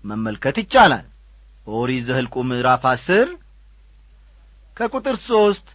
መመልከት 0.05 0.57
ይቻላል። 0.63 1.07
ኦሪት 1.73 2.03
ዘህልቁ 2.09 2.35
ምዕራፍ 2.49 2.83
አስር 2.93 3.29
ከቁጥር 4.77 5.17
ሦስት 5.29 5.67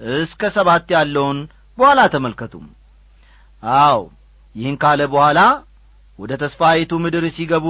እስከ 0.00 0.42
ሰባት 0.56 0.86
ያለውን 0.94 1.38
በኋላ 1.78 2.00
ተመልከቱም። 2.14 2.66
አው 3.80 4.00
ይህን 4.54 4.76
ካለ 4.82 5.00
በኋላ 5.12 5.40
ወደ 6.18 6.32
ተስፋዪቱ 6.42 6.92
ምድር 7.04 7.24
ሲገቡ 7.36 7.66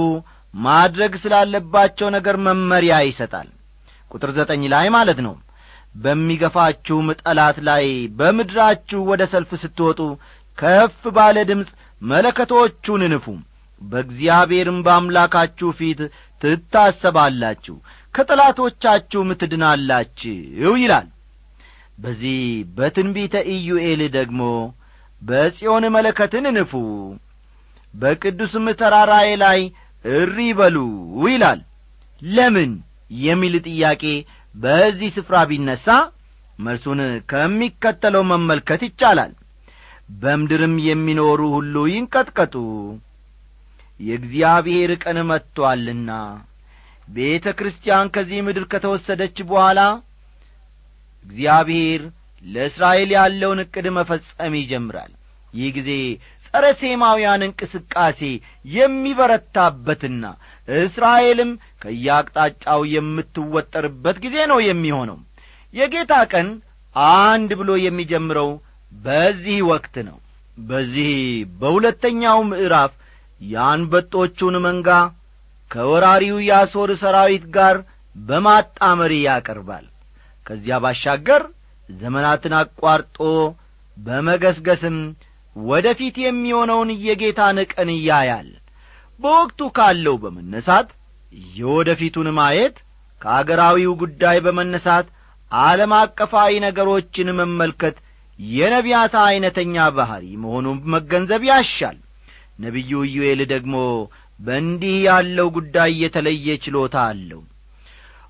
ማድረግ 0.53 1.13
ስላለባቸው 1.23 2.07
ነገር 2.15 2.35
መመሪያ 2.45 2.93
ይሰጣል። 3.03 3.49
ቁጥር 4.11 4.31
ዘጠኝ 4.37 4.63
ላይ 4.73 4.87
ማለት 4.95 5.19
ነው። 5.27 5.35
በሚገፋችሁም 5.95 7.07
ጠላት 7.21 7.57
ላይ 7.67 7.85
በምድራችሁ 8.19 8.99
ወደ 9.11 9.21
ሰልፍ 9.31 9.51
ስትወጡ 9.63 9.99
ከፍ 10.57 11.01
ባለ 11.15 11.37
ድምፅ 11.49 11.69
መለከቶቹን 12.01 13.01
ንፉ። 13.13 13.25
በእግዚአብሔርም 13.81 14.77
በአምላካችሁ 14.85 15.69
ፊት 15.79 15.99
ትታሰባላችሁ 16.41 17.75
ከጠላቶቻችሁም 18.15 19.29
ትድናላችሁ 19.41 20.73
ይላል 20.81 21.07
በዚህ 21.97 22.37
በትንቢተ 22.77 23.35
ኢዩኤል 23.53 24.01
ደግሞ 24.15 24.41
በጽዮን 25.21 25.83
መለከትን 25.95 26.45
ንፉ 26.55 26.71
በቅዱስም 27.93 28.65
ተራራዬ 28.79 29.29
ላይ 29.43 29.59
እሪ 30.05 30.37
በሉ 30.59 30.77
ይላል። 31.25 31.59
ለምን 32.21 32.71
የሚል 33.21 33.55
ጥያቄ 33.67 34.03
በዚህ 34.55 35.09
ስፍራ 35.15 35.37
ቢነሣ 35.49 35.85
መልሱን 36.59 36.99
ከሚከተለው 37.31 38.23
መመልከት 38.31 38.81
ይቻላል። 38.87 39.31
በምድርም 40.21 40.75
የሚኖሩ 40.87 41.41
ሁሉ 41.55 41.75
ይንቀጥቀጡ። 41.91 42.55
የእግዚአብሔር 43.99 44.91
ቀን 45.03 45.17
መጥቶአልና 45.29 46.11
ቤተ 47.07 47.45
ክርስቲያን 47.59 48.11
ከዚህ 48.15 48.39
ምድር 48.45 48.65
ከተወሰደች 48.71 49.37
በኋላ 49.49 49.79
እግዚአብሔር 51.25 52.01
ለእስራኤል 52.43 53.09
ያለውን 53.17 53.59
ዕቅድ 53.63 53.87
መፈጸም 53.97 54.53
ይጀምራል። 54.59 55.11
ይህ 55.53 55.69
ጊዜ 55.77 55.89
ጸረ 56.45 56.65
ሴማውያን 56.79 57.41
እንቅስቃሴ 57.47 58.19
የሚበረታበትና 58.75 60.23
እስራኤልም 60.67 61.51
ከያቅጣጫው 61.81 62.81
የምትወጠርበት 62.93 64.17
ጊዜ 64.25 64.37
ነው 64.51 64.59
የሚሆነው። 64.65 65.17
የጌታ 65.73 66.13
ቀን 66.33 66.47
አንድ 66.95 67.51
ብሎ 67.59 67.71
የሚጀምረው 67.83 68.49
በዚህ 68.91 69.59
ወቅት 69.69 69.95
ነው። 70.09 70.17
በዚህ 70.63 71.11
በሁለተኛው 71.59 72.39
ምዕራፍ 72.49 72.93
የአንበጦቹን 73.41 74.55
መንጋ 74.65 74.89
ከወራሪው 75.71 76.37
የአሦር 76.47 76.89
ሰራዊት 77.01 77.45
ጋር 77.55 77.75
በማጣመር 78.15 79.11
ያቀርባል 79.21 79.85
ከዚያ 80.45 80.75
ባሻገር 80.83 81.43
ዘመናትን 81.93 82.53
አቋርጦ 82.59 83.17
በመገስገስም 83.97 84.97
ወደ 85.55 85.87
ፊት 85.99 86.17
የሚሆነውን 86.23 86.89
የጌታን 87.05 87.57
ቀን 87.71 87.89
ያያል። 88.01 88.49
በወቅቱ 89.19 89.61
ካለው 89.77 90.15
በመነሳት 90.23 90.89
የወደፊቱን 91.57 92.27
ማየት 92.37 92.77
ከአገራዊው 93.21 93.91
ጉዳይ 94.01 94.37
በመነሳት 94.45 95.07
ዓለም 95.51 95.91
አቀፋዊ 95.97 96.53
ነገሮችን 96.65 97.29
መመልከት 97.39 97.97
የነቢያት 98.39 99.13
ዐይነተኛ 99.23 99.85
ባሕሪ 99.95 100.25
መሆኑን 100.43 100.77
መገንዘብ 100.93 101.43
ያሻል። 101.49 101.97
ነቢዩ 102.59 102.91
ኢዩኤል 103.07 103.41
ደግሞ 103.51 103.75
በእንዲህ 104.39 104.95
ያለው 105.07 105.47
ጉዳይ 105.57 105.91
የተለየ 106.03 106.55
ችሎታ 106.63 106.95
አለው 107.09 107.41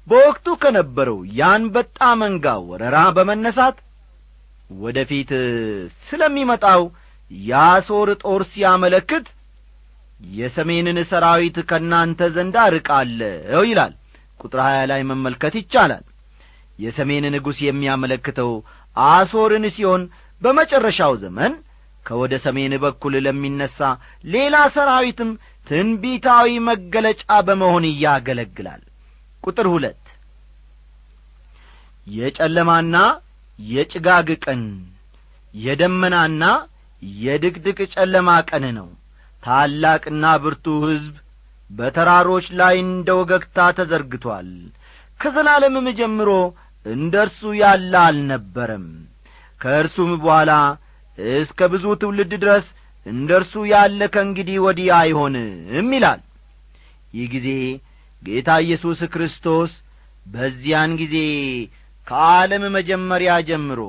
በወቅቱ 0.08 0.48
ከነበረው 0.62 1.18
የአንበጣ 1.38 1.98
መንጋ 2.22 2.46
ወረራ 2.70 2.98
በመነሳት 3.18 3.78
ወደ 4.82 4.98
ፊት 5.10 5.32
ስለሚመጣው 6.06 6.82
የአሦር 7.32 8.10
ጦር 8.24 8.42
ሲያመለክት 8.52 9.26
የሰሜንን 10.34 10.98
ሰራዊት 11.12 11.58
ከእናንተ 11.70 12.30
ዘንድ 12.36 12.56
አርቃለሁ 12.64 13.62
ይላል። 13.70 13.94
ቁጥር 14.40 14.60
ሀያ 14.66 14.82
ላይ 14.92 15.02
መመልከት 15.12 15.54
ይቻላል። 15.60 16.04
የሰሜን 16.80 17.26
ንጉሥ 17.34 17.60
የሚያመለክተው 17.66 18.52
አሦርን 19.08 19.66
ሲሆን 19.76 20.04
በመጨረሻው 20.42 21.14
ዘመን 21.24 21.54
ከወደ 22.06 22.34
ሰሜን 22.46 22.74
በኩል 22.84 23.14
ለሚነሣ 23.26 23.80
ሌላ 24.26 24.56
ሰራዊትም 24.76 25.32
ትንቢታዊ 25.68 26.48
መገለጫ 26.70 27.26
በመሆን 27.48 27.86
ያገለግላል 28.06 28.82
ቁጥር 29.44 29.68
ሁለት። 29.74 30.04
የጨለማና 32.08 32.96
የጭጋግ 33.60 34.30
ቀን 34.46 34.62
የደመናና 35.56 36.44
የድቅድቅ 37.20 37.80
ጨለማ 37.94 38.30
ቀን 38.50 38.66
ነው። 38.78 38.90
ታላቅና 39.44 40.26
ብርቱ 40.44 40.66
ሕዝብ 40.86 41.16
በተራሮች 41.70 42.46
ላይ 42.60 42.76
እንደ 42.86 43.10
ወገግታ 43.20 43.58
ተዘርግቶአል 43.78 44.50
ከዘላለምም 45.20 45.88
ጀምሮ 46.00 46.30
እንደ 46.86 47.14
እርሱ 47.26 47.42
ያለ 47.62 47.94
አልነበረም። 48.08 48.86
ከእርሱም 49.62 50.12
በኋላ 50.22 50.52
እስከ 51.36 51.68
ብዙ 51.74 51.86
ትውልድ 52.02 52.32
ድረስ 52.44 52.68
እንደ 53.06 53.30
እርሱ 53.40 53.54
ያለ 53.72 54.02
ከእንግዲህ 54.14 54.58
ወዲህ 54.66 54.90
አይሆንም 55.00 55.90
ይላል። 55.96 56.22
ይህ 57.14 57.28
ጊዜ 57.34 57.48
ጌታ 58.22 58.50
ኢየሱስ 58.66 59.00
ክርስቶስ 59.14 59.72
በዚያን 60.26 60.92
ጊዜ 61.02 61.16
ከዓለም 62.08 62.64
መጀመሪያ 62.78 63.32
ጀምሮ 63.50 63.82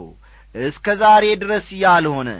እስከ 0.55 0.95
ዛሬ 1.03 1.25
ድረስ 1.43 1.67
ያልሆነ 1.83 2.31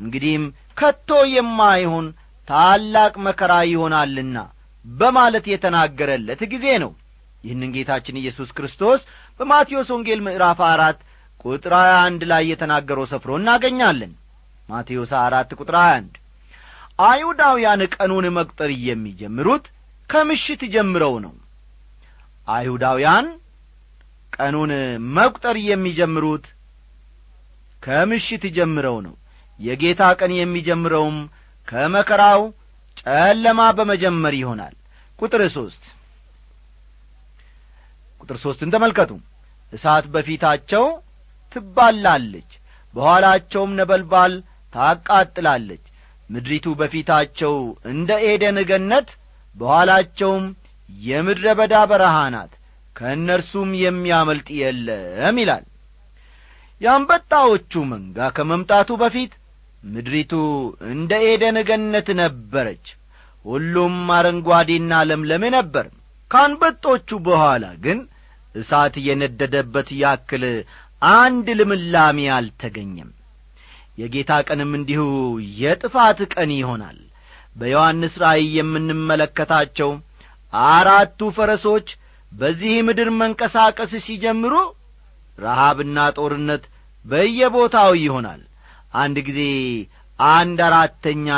እንግዲህም 0.00 0.44
ከቶ 0.76 1.10
የማይሆን 1.32 2.06
ታላቅ 2.48 3.12
መከራ 3.26 3.52
ይሆናልና 3.72 4.36
በማለት 4.84 5.46
የተናገረለት 5.50 6.40
ጊዜ 6.52 6.66
ነው። 6.84 6.92
ይህንን 7.44 7.74
ጌታችን 7.76 8.20
ኢየሱስ 8.20 8.50
ክርስቶስ 8.56 9.00
በማቴዎስ 9.40 9.88
ወንጌል 9.94 10.20
ምዕራፍ 10.26 10.60
አራት 10.70 10.98
ቁጥር 11.44 11.72
ሀያ 11.78 11.92
አንድ 12.06 12.22
ላይ 12.30 12.42
የተናገረው 12.50 13.06
ሰፍሮ 13.12 13.30
እናገኛለን። 13.40 14.12
ማቴዎስ 14.68 15.12
አራት 15.20 15.50
ቁጥር 15.58 15.76
ሀያ 15.80 15.92
አንድ። 16.00 16.14
አይሁዳውያን 17.02 17.82
ቀኑን 17.94 18.26
መቁጠር 18.38 18.72
የሚጀምሩት 18.88 19.66
ከምሽት 20.10 20.62
ጀምረው 20.74 21.14
ነው። 21.24 21.32
አይሁዳውያን 22.48 23.26
ቀኑን 24.36 24.72
መቁጠር 25.16 25.56
የሚጀምሩት 25.66 26.44
ከምሽት 27.82 28.44
ጀምረው 28.56 28.96
ነው። 29.06 29.14
የጌታ 29.60 30.02
ቀን 30.20 30.32
የሚጀምረውም 30.36 31.16
ከመከራው 31.68 32.42
ጨለማ 33.00 33.60
በመጀመር 33.78 34.34
ይሆናል። 34.38 34.74
ቁጥር 35.18 35.42
ሦስት 35.56 35.84
ቁጥር 38.20 38.36
ሦስትን 38.44 38.72
ተመልከቱ። 38.74 39.10
እሳት 39.72 40.04
በፊታቸው 40.14 40.84
ትባላለች 41.52 42.50
በኋላቸውም 42.94 43.72
ነበልባል 43.80 44.32
ታቃጥላለች። 44.72 45.84
ምድሪቱ 46.30 46.66
በፊታቸው 46.80 47.54
እንደ 47.92 48.10
ኤደን 48.26 48.58
ገነት 48.70 49.08
በኋላቸውም 49.56 50.44
የምድረ 51.02 51.46
በዳ 51.58 51.74
በረሃ 51.90 52.16
ናት 52.34 52.52
ከእነርሱም 52.96 53.70
የሚያመልጥ 53.82 54.48
የለም 54.60 55.36
ይላል። 55.42 55.64
የአንበጣዎቹ 56.80 57.72
መንጋ 57.90 58.28
ከመምጣቱ 58.36 58.90
በፊት 59.02 59.32
ምድሪቱ 59.86 60.32
እንደ 60.90 61.12
ኤደን 61.26 61.56
ገነት 61.68 62.08
ነበረች። 62.20 62.86
ሁሉም 63.44 63.96
አረንጓዴና 64.16 64.92
ለምለም 65.08 65.44
ነበር። 65.56 65.86
ከአንበጦቹ 66.30 67.08
በኋላ 67.26 67.64
ግን 67.84 68.00
እሳት 68.54 68.94
የነደደበት 69.06 69.88
ያክል 70.02 70.44
አንድ 71.12 71.46
ልምላሜ 71.58 72.18
አልተገኘም። 72.36 73.10
የጌታ 73.98 74.32
ቀንም 74.48 74.72
እንዲሁ 74.78 75.02
የጥፋት 75.60 76.18
ቀን 76.34 76.50
ይሆናል 76.58 76.98
በዮሐንስ 77.56 78.14
ራእይ 78.22 78.46
የምንመለከታቸው 78.58 79.90
አራቱ 80.68 81.30
ፈረሶች 81.36 81.88
በዚህ 82.32 82.74
ምድር 82.86 83.08
መንቀሳቀስ 83.20 83.92
ሲጀምሩ 84.06 84.54
ረሃብና 85.38 85.98
ጦርነት 86.18 86.64
በየቦታው 87.04 87.92
ይሆናል። 88.02 88.40
አንድ 88.94 89.16
ጊዜ 89.28 89.40
አንድ 90.18 90.58
አራተኛ 90.68 91.28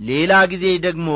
ሌላ 0.00 0.32
ጊዜ 0.52 0.66
ደግሞ 0.86 1.08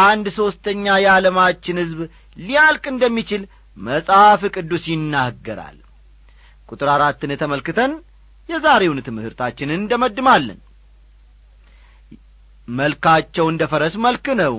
አንድ 0.00 0.26
ሦስተኛ 0.38 0.84
የዓለማችን 1.00 1.80
ሕዝብ 1.82 1.98
ሊያልቅ 2.36 2.84
እንደሚችል 2.92 3.42
መጽሐፍ 3.76 4.42
ቅዱስ 4.54 4.84
ይናገራል። 4.92 5.76
ቁጥር 6.68 6.88
አራትን 6.94 7.32
ተመልክተን 7.42 7.92
የዛሬውን 8.48 8.98
ትምህርታችንን 9.06 9.78
እንደመድማለን 9.80 10.58
መልካቸው 12.68 13.46
እንደ 13.52 13.62
ፈረስ 13.72 13.94
መልክ 14.04 14.26
ነው። 14.40 14.56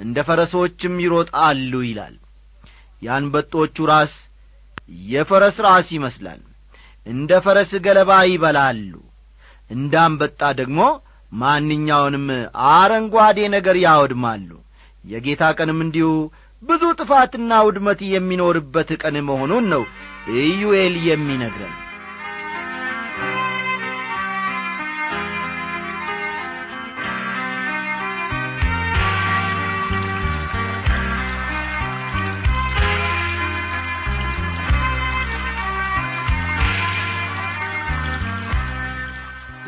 እንደ 0.00 0.18
ፈረሶችም 0.28 0.94
ይሮጣሉ 1.04 1.72
ይላል። 1.88 2.14
የአንበጦቹ 3.02 3.76
ራስ 3.90 4.12
የፈረስ 5.08 5.56
ራስ 5.66 5.88
ይመስላል። 5.96 6.40
እንደ 7.06 7.40
ፈረስ 7.44 7.70
ገለባ 7.84 8.12
ይበላሉ። 8.30 8.92
እንደ 9.70 9.94
አንበጣ 10.04 10.40
ደግሞ 10.60 10.80
ማንኛውንም 11.32 12.26
አረንጓዴ 12.72 13.38
ነገር 13.54 13.76
ያወድማሉ። 13.84 14.50
የጌታ 15.04 15.44
ቀንም 15.58 15.78
እንዲሁ 15.84 16.08
ብዙ 16.62 16.82
ጥፋትና 17.00 17.52
ውድመት 17.66 18.00
የሚኖርበት 18.10 18.90
ቀን 19.02 19.16
መሆኑን 19.28 19.64
ነው 19.72 19.82
ኢዩኤል 20.42 20.94
የሚነግረን 21.08 21.74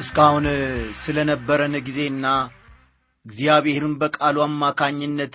እስካሁን 0.04 0.46
ስለ 1.00 1.18
ነበረን 1.28 1.74
ጊዜና 1.86 2.26
እግዚአብሔርን 3.26 3.92
በቃሉ 4.00 4.36
አማካኝነት 4.46 5.34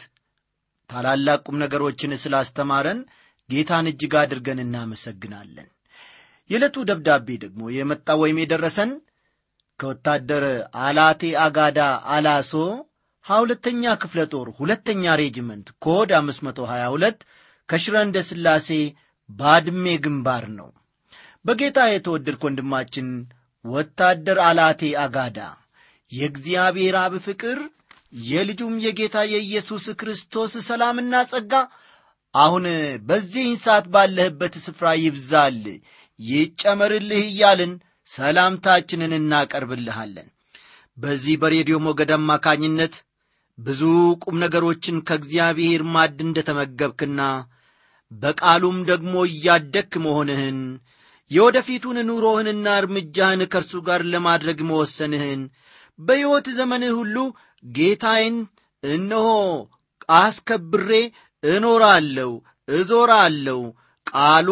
ታላላቅ 0.89 1.39
ቁም 1.45 1.55
ነገሮችን 1.63 2.12
ስላስተማረን 2.23 2.99
ጌታን 3.49 3.88
እጅግ 3.91 4.13
አድርገን 4.21 4.60
እናመሰግናለን። 4.63 5.67
የዕለቱ 6.49 6.75
ደብዳቤ 6.89 7.38
ደግሞ 7.43 7.62
የመጣ 7.75 8.17
ወይም 8.21 8.38
የደረሰን 8.41 8.91
ከወታደር 9.79 10.45
አላቴ 10.86 11.32
አጋዳ 11.45 11.79
አላሶ 12.15 12.53
ሁለተኛ 13.25 13.84
ክፍለ 14.03 14.19
ጦር 14.34 14.47
ሁለተኛ 14.60 15.15
ሬጅመንት 15.21 15.67
ኮድ 15.86 16.12
522 16.19 17.25
ከሽረ 17.69 17.95
እንዳ 18.08 18.17
ሥላሴ 18.29 18.69
ባድሜ 19.29 19.86
ግንባር 20.05 20.45
ነው። 20.60 20.69
በጌታ 21.45 21.79
የተወደድክ 21.89 22.41
ወንድማችን 22.47 23.10
ወታደር 23.65 24.39
አላቴ 24.45 24.82
አጋዳ 25.04 25.39
የእግዚአብሔር 26.12 26.95
አብ 27.02 27.13
ፍቅር 27.26 27.58
የልጁም 28.28 28.76
የጌታ 28.84 29.17
የኢየሱስ 29.32 29.86
ክርስቶስ 30.00 30.54
ሰላምና 30.67 31.15
ጸጋ 31.32 31.54
አሁን 32.34 32.65
በዚህን 33.08 33.56
ሰዓት 33.63 33.86
ባለህበት 33.93 34.56
ስፍራ 34.65 34.88
ይብዛል 35.02 35.62
ይጨመርልህ 36.19 37.24
እያልን 37.26 37.72
ሰላምታችንን 38.08 39.13
እናቀርብልሃለን። 39.17 40.28
በዚህ 40.98 41.36
በሬዲዮ 41.41 41.78
ሞገድ 41.86 42.12
አማካኝነት 42.15 42.95
ብዙ 43.58 43.82
ቁም 44.24 44.36
ነገሮችን 44.43 44.98
ከእግዚአብሔር 45.08 45.82
ማድ 45.93 46.17
እንደተመገብክና 46.26 47.22
በቃሉም 48.12 48.78
ደግሞ 48.89 49.13
እያደግክ 49.30 49.93
መሆንህን 50.06 50.60
የወደፊቱን 51.31 51.97
ኑሮህንና 52.07 52.67
እርምጃህን 52.81 53.41
ከእርሱ 53.51 53.73
ጋር 53.87 54.01
ለማድረግ 54.13 54.59
መወሰንህን 54.69 55.41
በሕይወት 55.99 56.47
ዘመንህ 56.59 56.93
ሁሉ 56.99 57.15
ጌታዬን 57.63 58.37
እነሆ 58.83 59.27
አስከብሬ 60.19 60.91
እኖራለሁ 61.43 62.31
እዞራለሁ። 62.67 63.59
ቃሉ 64.07 64.49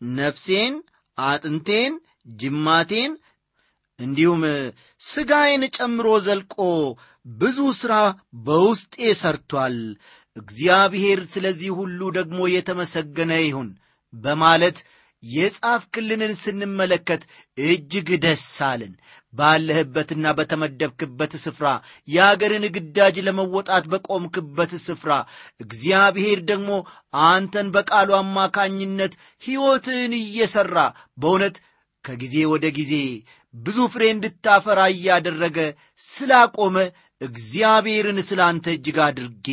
ነፍሴን 0.00 0.74
አጥንቴን 1.18 1.94
ጅማቴን 2.40 3.12
እንዲሁም 3.98 4.42
ሥጋዬን 5.00 5.62
ጨምሮ 5.76 6.08
ዘልቆ 6.26 6.56
ብዙ 7.26 7.58
ሥራ 7.80 7.94
በውስጤ 8.46 8.94
ሰርቷል 9.22 9.76
እግዚአብሔር 10.36 11.20
ስለዚህ 11.34 11.70
ሁሉ 11.78 12.00
ደግሞ 12.18 12.40
የተመሰገነ 12.52 13.32
ይሁን 13.42 13.68
በማለት 14.12 14.78
የጻፍክልንን 15.22 16.32
ስንመለከት 16.36 17.22
እጅግ 17.64 18.08
ደስ 18.24 18.44
አለን። 18.68 18.92
ባለህበትና 19.34 20.26
በተመደብክበት 20.36 21.32
ስፍራ 21.42 21.66
የአገርን 22.08 22.64
ግዳጅ 22.76 23.16
ለመወጣት 23.26 23.84
በቆምክበት 23.92 24.72
ስፍራ 24.84 25.10
እግዚአብሔር 25.60 26.38
ደግሞ 26.50 26.70
አንተን 27.24 27.68
በቃሉ 27.74 28.10
አማካኝነት 28.18 29.14
ሕይወትህን 29.42 30.14
እየሠራ 30.20 30.76
በእውነት 31.18 31.58
ከጊዜ 32.04 32.36
ወደ 32.52 32.66
ጊዜ 32.78 32.94
ብዙ 33.54 33.78
ፍሬ 33.92 34.04
እንድታፈራ 34.14 34.80
እያደረገ 34.94 35.58
ስላቆመ 36.04 36.76
እግዚአብሔርን 37.20 38.18
ስለ 38.26 38.40
እጅግ 38.72 38.98
አድርጌ 39.06 39.46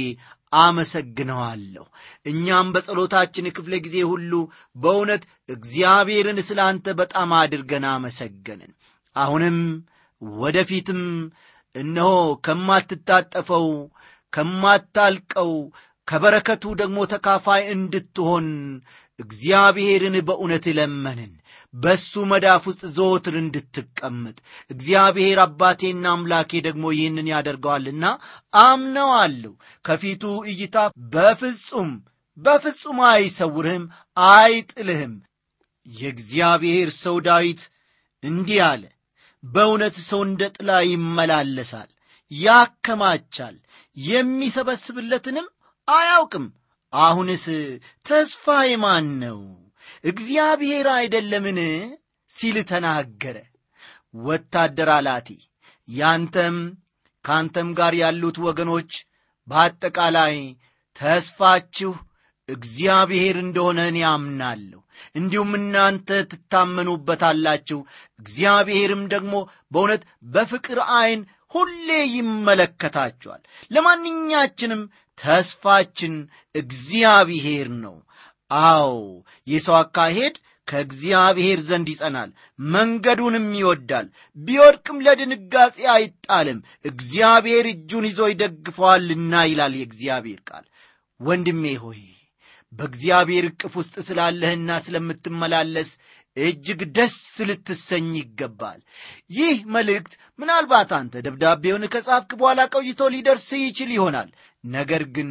አመሰግነዋለሁ። 0.53 1.85
እኛም 2.25 2.67
በጸሎታችን 2.73 3.51
ክፍለ 3.55 3.73
ጊዜ 3.85 3.97
ሁሉ 4.11 4.31
በእውነት 4.75 5.23
እግዚአብሔርን 5.49 6.39
ስለ 6.47 6.59
አንተ 6.67 6.95
በጣም 6.99 7.31
አድርገን 7.39 7.85
አመሰገንን። 7.91 8.71
አሁንም 9.15 9.57
ወደፊትም 10.39 11.01
እነሆ 11.75 12.11
ከማትታጠፈው 12.45 13.67
ከማታልቀው 14.33 15.51
ከበረከቱ 16.07 16.63
ደግሞ 16.81 16.97
ተካፋይ 17.11 17.63
እንድትሆን 17.73 18.47
እግዚአብሔርን 19.19 20.15
በእውነት 20.27 20.65
ለመንን 20.77 21.31
በሱ 21.75 22.23
መዳፍ 22.31 22.63
ውስጥ 22.69 22.83
ዘወትር 22.97 23.35
እንድትቀመጥ። 23.39 24.35
እግዚአብሔር 24.71 25.39
አባቴና 25.45 26.05
አምላኬ 26.13 26.61
ደግሞ 26.67 26.85
ይህንን 26.95 27.27
ያደርገዋልና 27.31 28.05
አምነዋለሁ። 28.61 29.53
ከፊቱ 29.85 30.23
እይታ 30.51 30.77
በፍጹም 31.13 31.91
በፍጹም 32.37 32.99
አይሰውርህም 33.09 33.83
አይጥልህም። 34.17 35.13
የእግዚአብሔር 35.85 36.89
ሰው 37.01 37.17
ዳዊት 37.25 37.61
እንዲህ 38.23 38.61
አለ 38.69 38.83
በእውነት 39.43 39.95
ሰው 40.07 40.21
እንደ 40.27 40.43
ጥላ 40.55 40.69
ይመላለሳል 40.87 41.89
ያከማቻል 42.31 43.55
የሚሰበስብለትንም 43.97 45.47
አያውቅም። 45.87 46.45
አሁንስ 46.93 47.45
ተስፋ 48.05 48.55
የማን 48.69 49.07
ነው 49.23 49.39
እግዚአብሔር 50.03 50.87
አይደለምን? 50.95 51.59
ሲል 52.31 52.57
ተናገረ። 52.69 53.37
ወታደር 54.21 54.89
አላቴ 54.93 55.27
ያንተም 55.87 56.57
ካንተም 57.25 57.69
ጋር 57.79 57.93
ያሉት 58.01 58.37
ወገኖች 58.45 58.91
በአጠቃላይ 59.47 60.35
ተስፋችሁ 60.95 61.91
እግዚአብሔር 62.49 63.35
እንደሆነ 63.43 63.79
እኔ 63.91 63.99
አምናለሁ። 64.09 64.79
እንዲሁም 65.15 65.51
እናንተ 65.59 66.09
ትታመኑበታላችሁ 66.31 67.79
እግዚአብሔርም 68.19 69.01
ደግሞ 69.07 69.33
በእውነት 69.71 70.03
በፍቅር 70.33 70.79
ዐይን 70.93 71.21
ሁሌ 71.55 71.87
ይመለከታችኋል። 72.15 73.41
ለማንኛችንም 73.71 74.81
ተስፋችን 75.17 76.15
እግዚአብሔር 76.55 77.67
ነው 77.83 77.95
አዎ 78.51 78.89
የሰው 79.47 79.75
አካሄድ 79.79 80.35
ከእግዚአብሔር 80.67 81.59
ዘንድ 81.67 81.87
ይጸናል 81.91 82.29
መንገዱንም 82.69 83.47
ይወዳል። 83.59 84.07
ቢወድቅም 84.37 84.97
ለድንጋጼ 85.05 85.77
አይጣልም 85.95 86.59
እግዚአብሔር 86.85 87.65
እጁን 87.73 88.05
ይዞ 88.09 88.21
ይደግፈዋልና 88.31 89.43
ይላል 89.49 89.73
የእግዚአብሔር 89.77 90.41
ቃል። 90.49 90.65
ወንድሜ 91.19 91.63
ሆይ 91.83 92.01
በእግዚአብሔር 92.73 93.45
ዕቅፍ 93.49 93.73
ውስጥ 93.79 93.95
ስላለህና 94.07 94.69
ስለምትመላለስ 94.85 95.89
እጅግ 96.37 96.81
ደስ 96.95 97.13
ልትሰኝ 97.49 98.07
ይገባል። 98.17 98.79
ይህ 99.35 99.57
መልእክት 99.75 100.13
ምናልባት 100.39 100.89
አንተ 100.97 101.21
ደብዳቤውን 101.25 101.85
ከጻፍክ 101.93 102.31
በኋላ 102.39 102.61
ቆይቶ 102.73 103.07
ሊደርስ 103.13 103.47
ይችል 103.61 103.91
ይሆናል። 103.95 104.29
ነገር 104.63 105.03
ግን 105.15 105.29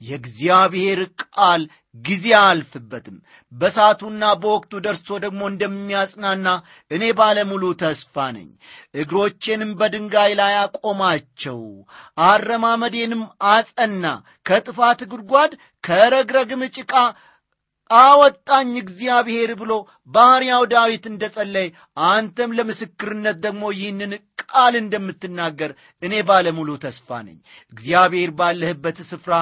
የእግዚአብሔር 0.00 1.00
ቃል 1.22 1.62
ጊዜ 2.00 2.26
አልፍበትም። 2.40 3.16
በሳቱና 3.52 4.24
በወቅቱ 4.42 4.72
ደርሶ 4.84 5.18
ደግሞ 5.24 5.40
እንደሚያጽናና 5.50 6.48
እኔ 6.90 7.02
ባለሙሉ 7.18 7.72
ተስፋ 7.80 8.26
ነኝ። 8.36 8.48
እግሮቼንም 8.94 9.72
በድንጋይ 9.80 10.32
ላይ 10.40 10.54
አቆማቸው 10.60 11.60
አረማመዴንም 12.26 13.24
አጸና። 13.50 14.04
ከጥፋት 14.46 15.02
ጉድጓድ 15.12 15.54
ከረግረግም 15.84 16.64
ጭቃ 16.76 16.94
አወጣኝ 17.90 18.72
እግዚአብሔር 18.80 19.50
ብሎ 19.60 19.72
ባሪያው 20.10 20.64
ዳዊት 20.72 21.04
እንደ 21.08 21.24
ጸለይ 21.36 21.68
አንተም 22.08 22.54
ለምስክርነት 22.58 23.36
ደግሞ 23.46 23.62
ይህንን 23.76 24.12
ቃል 24.42 24.74
እንደምትናገር 24.80 25.72
እኔ 26.02 26.14
ባለሙሉ 26.28 26.70
ተስፋ 26.84 27.18
ነኝ። 27.26 27.38
እግዚአብሔር 27.72 28.30
ባለህበት 28.38 28.98
ስፍራ 29.08 29.34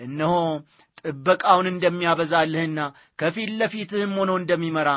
እነሆ 0.00 0.34
ጥበቃውን 1.00 1.66
እንደሚያበዛልህና 1.70 2.80
ከፊት 3.18 3.50
ለፊትህም 3.60 4.12
ሆኖ 4.20 4.30
እንደሚመራ 4.40 4.90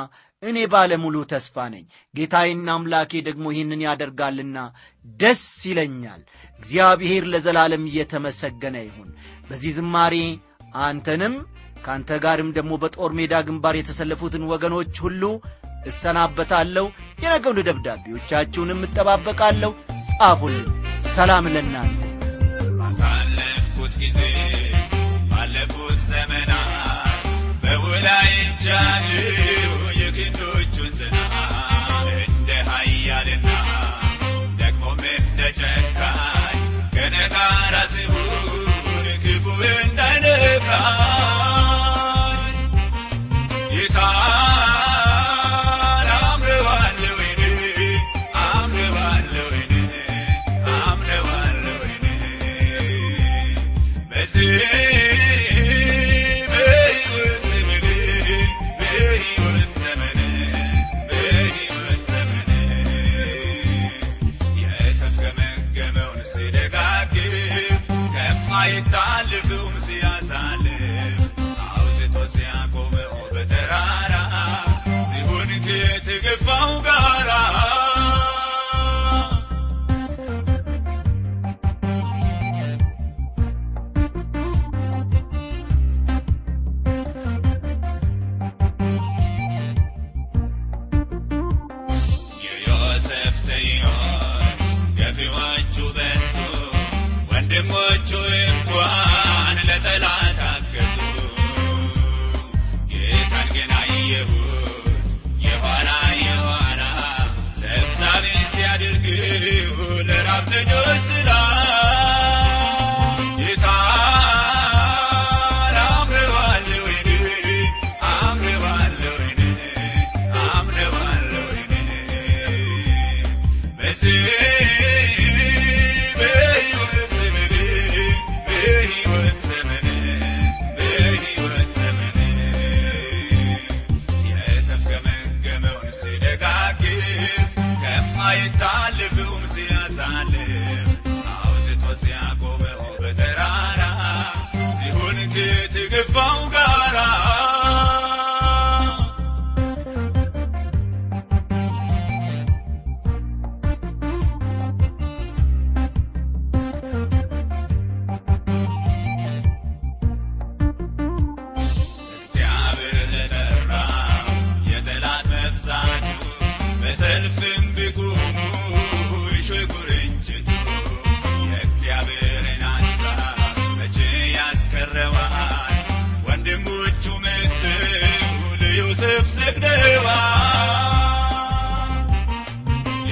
እኔ 0.44 0.58
ባለሙሉ 0.72 1.18
ተስፋ 1.32 1.56
ነኝ። 1.74 1.84
ጌታዬና 2.14 2.70
አምላኬ 2.78 3.22
ደግሞ 3.28 3.46
ይህንን 3.54 3.82
ያደርጋልና 3.86 4.58
ደስ 5.20 5.44
ይለኛል። 5.70 6.22
እግዚአብሔር 6.60 7.24
ለዘላለም 7.34 7.84
እየተመሰገነ 7.90 8.76
ይሁን። 8.88 9.10
በዚህ 9.50 9.74
ዝማሬ 9.78 10.16
አንተንም 10.84 11.36
ከአንተ 11.86 12.20
ጋርም 12.24 12.50
ደግሞ 12.58 12.74
በጦር 12.84 13.12
ሜዳ 13.18 13.34
ግንባር 13.48 13.76
የተሰለፉትን 13.78 14.44
ወገኖች 14.52 14.94
ሁሉ 15.06 15.24
እሰናበታለሁ። 15.88 16.86
የነገውን 17.24 17.66
ደብዳቤዎቻችሁንም 17.70 18.86
እጠባበቃለሁ። 18.88 19.72
ጻፉልን። 20.10 20.70
ሰላም 21.10 21.46
ባሳለፍኩት 22.80 23.94
ጊዜ 24.04 24.20
ባለፉት 25.66 26.00
ዘመናት 26.08 27.22
በውላይ 27.64 28.32
ቻለው 28.66 29.70
የግንዶቹን 30.00 30.92
ዝናብ 31.00 31.38
እንደ 32.18 32.50
ኃያልና 32.70 33.48
ደግሞም 34.62 35.02
እንደ 35.14 35.40
ጨካኝ 35.60 36.60
ከነጋራ 36.96 37.76
ሲሆን 37.94 39.08
ክፉ 39.24 39.46
እንዳይነካኝ 39.78 41.13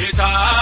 Ita 0.01 0.60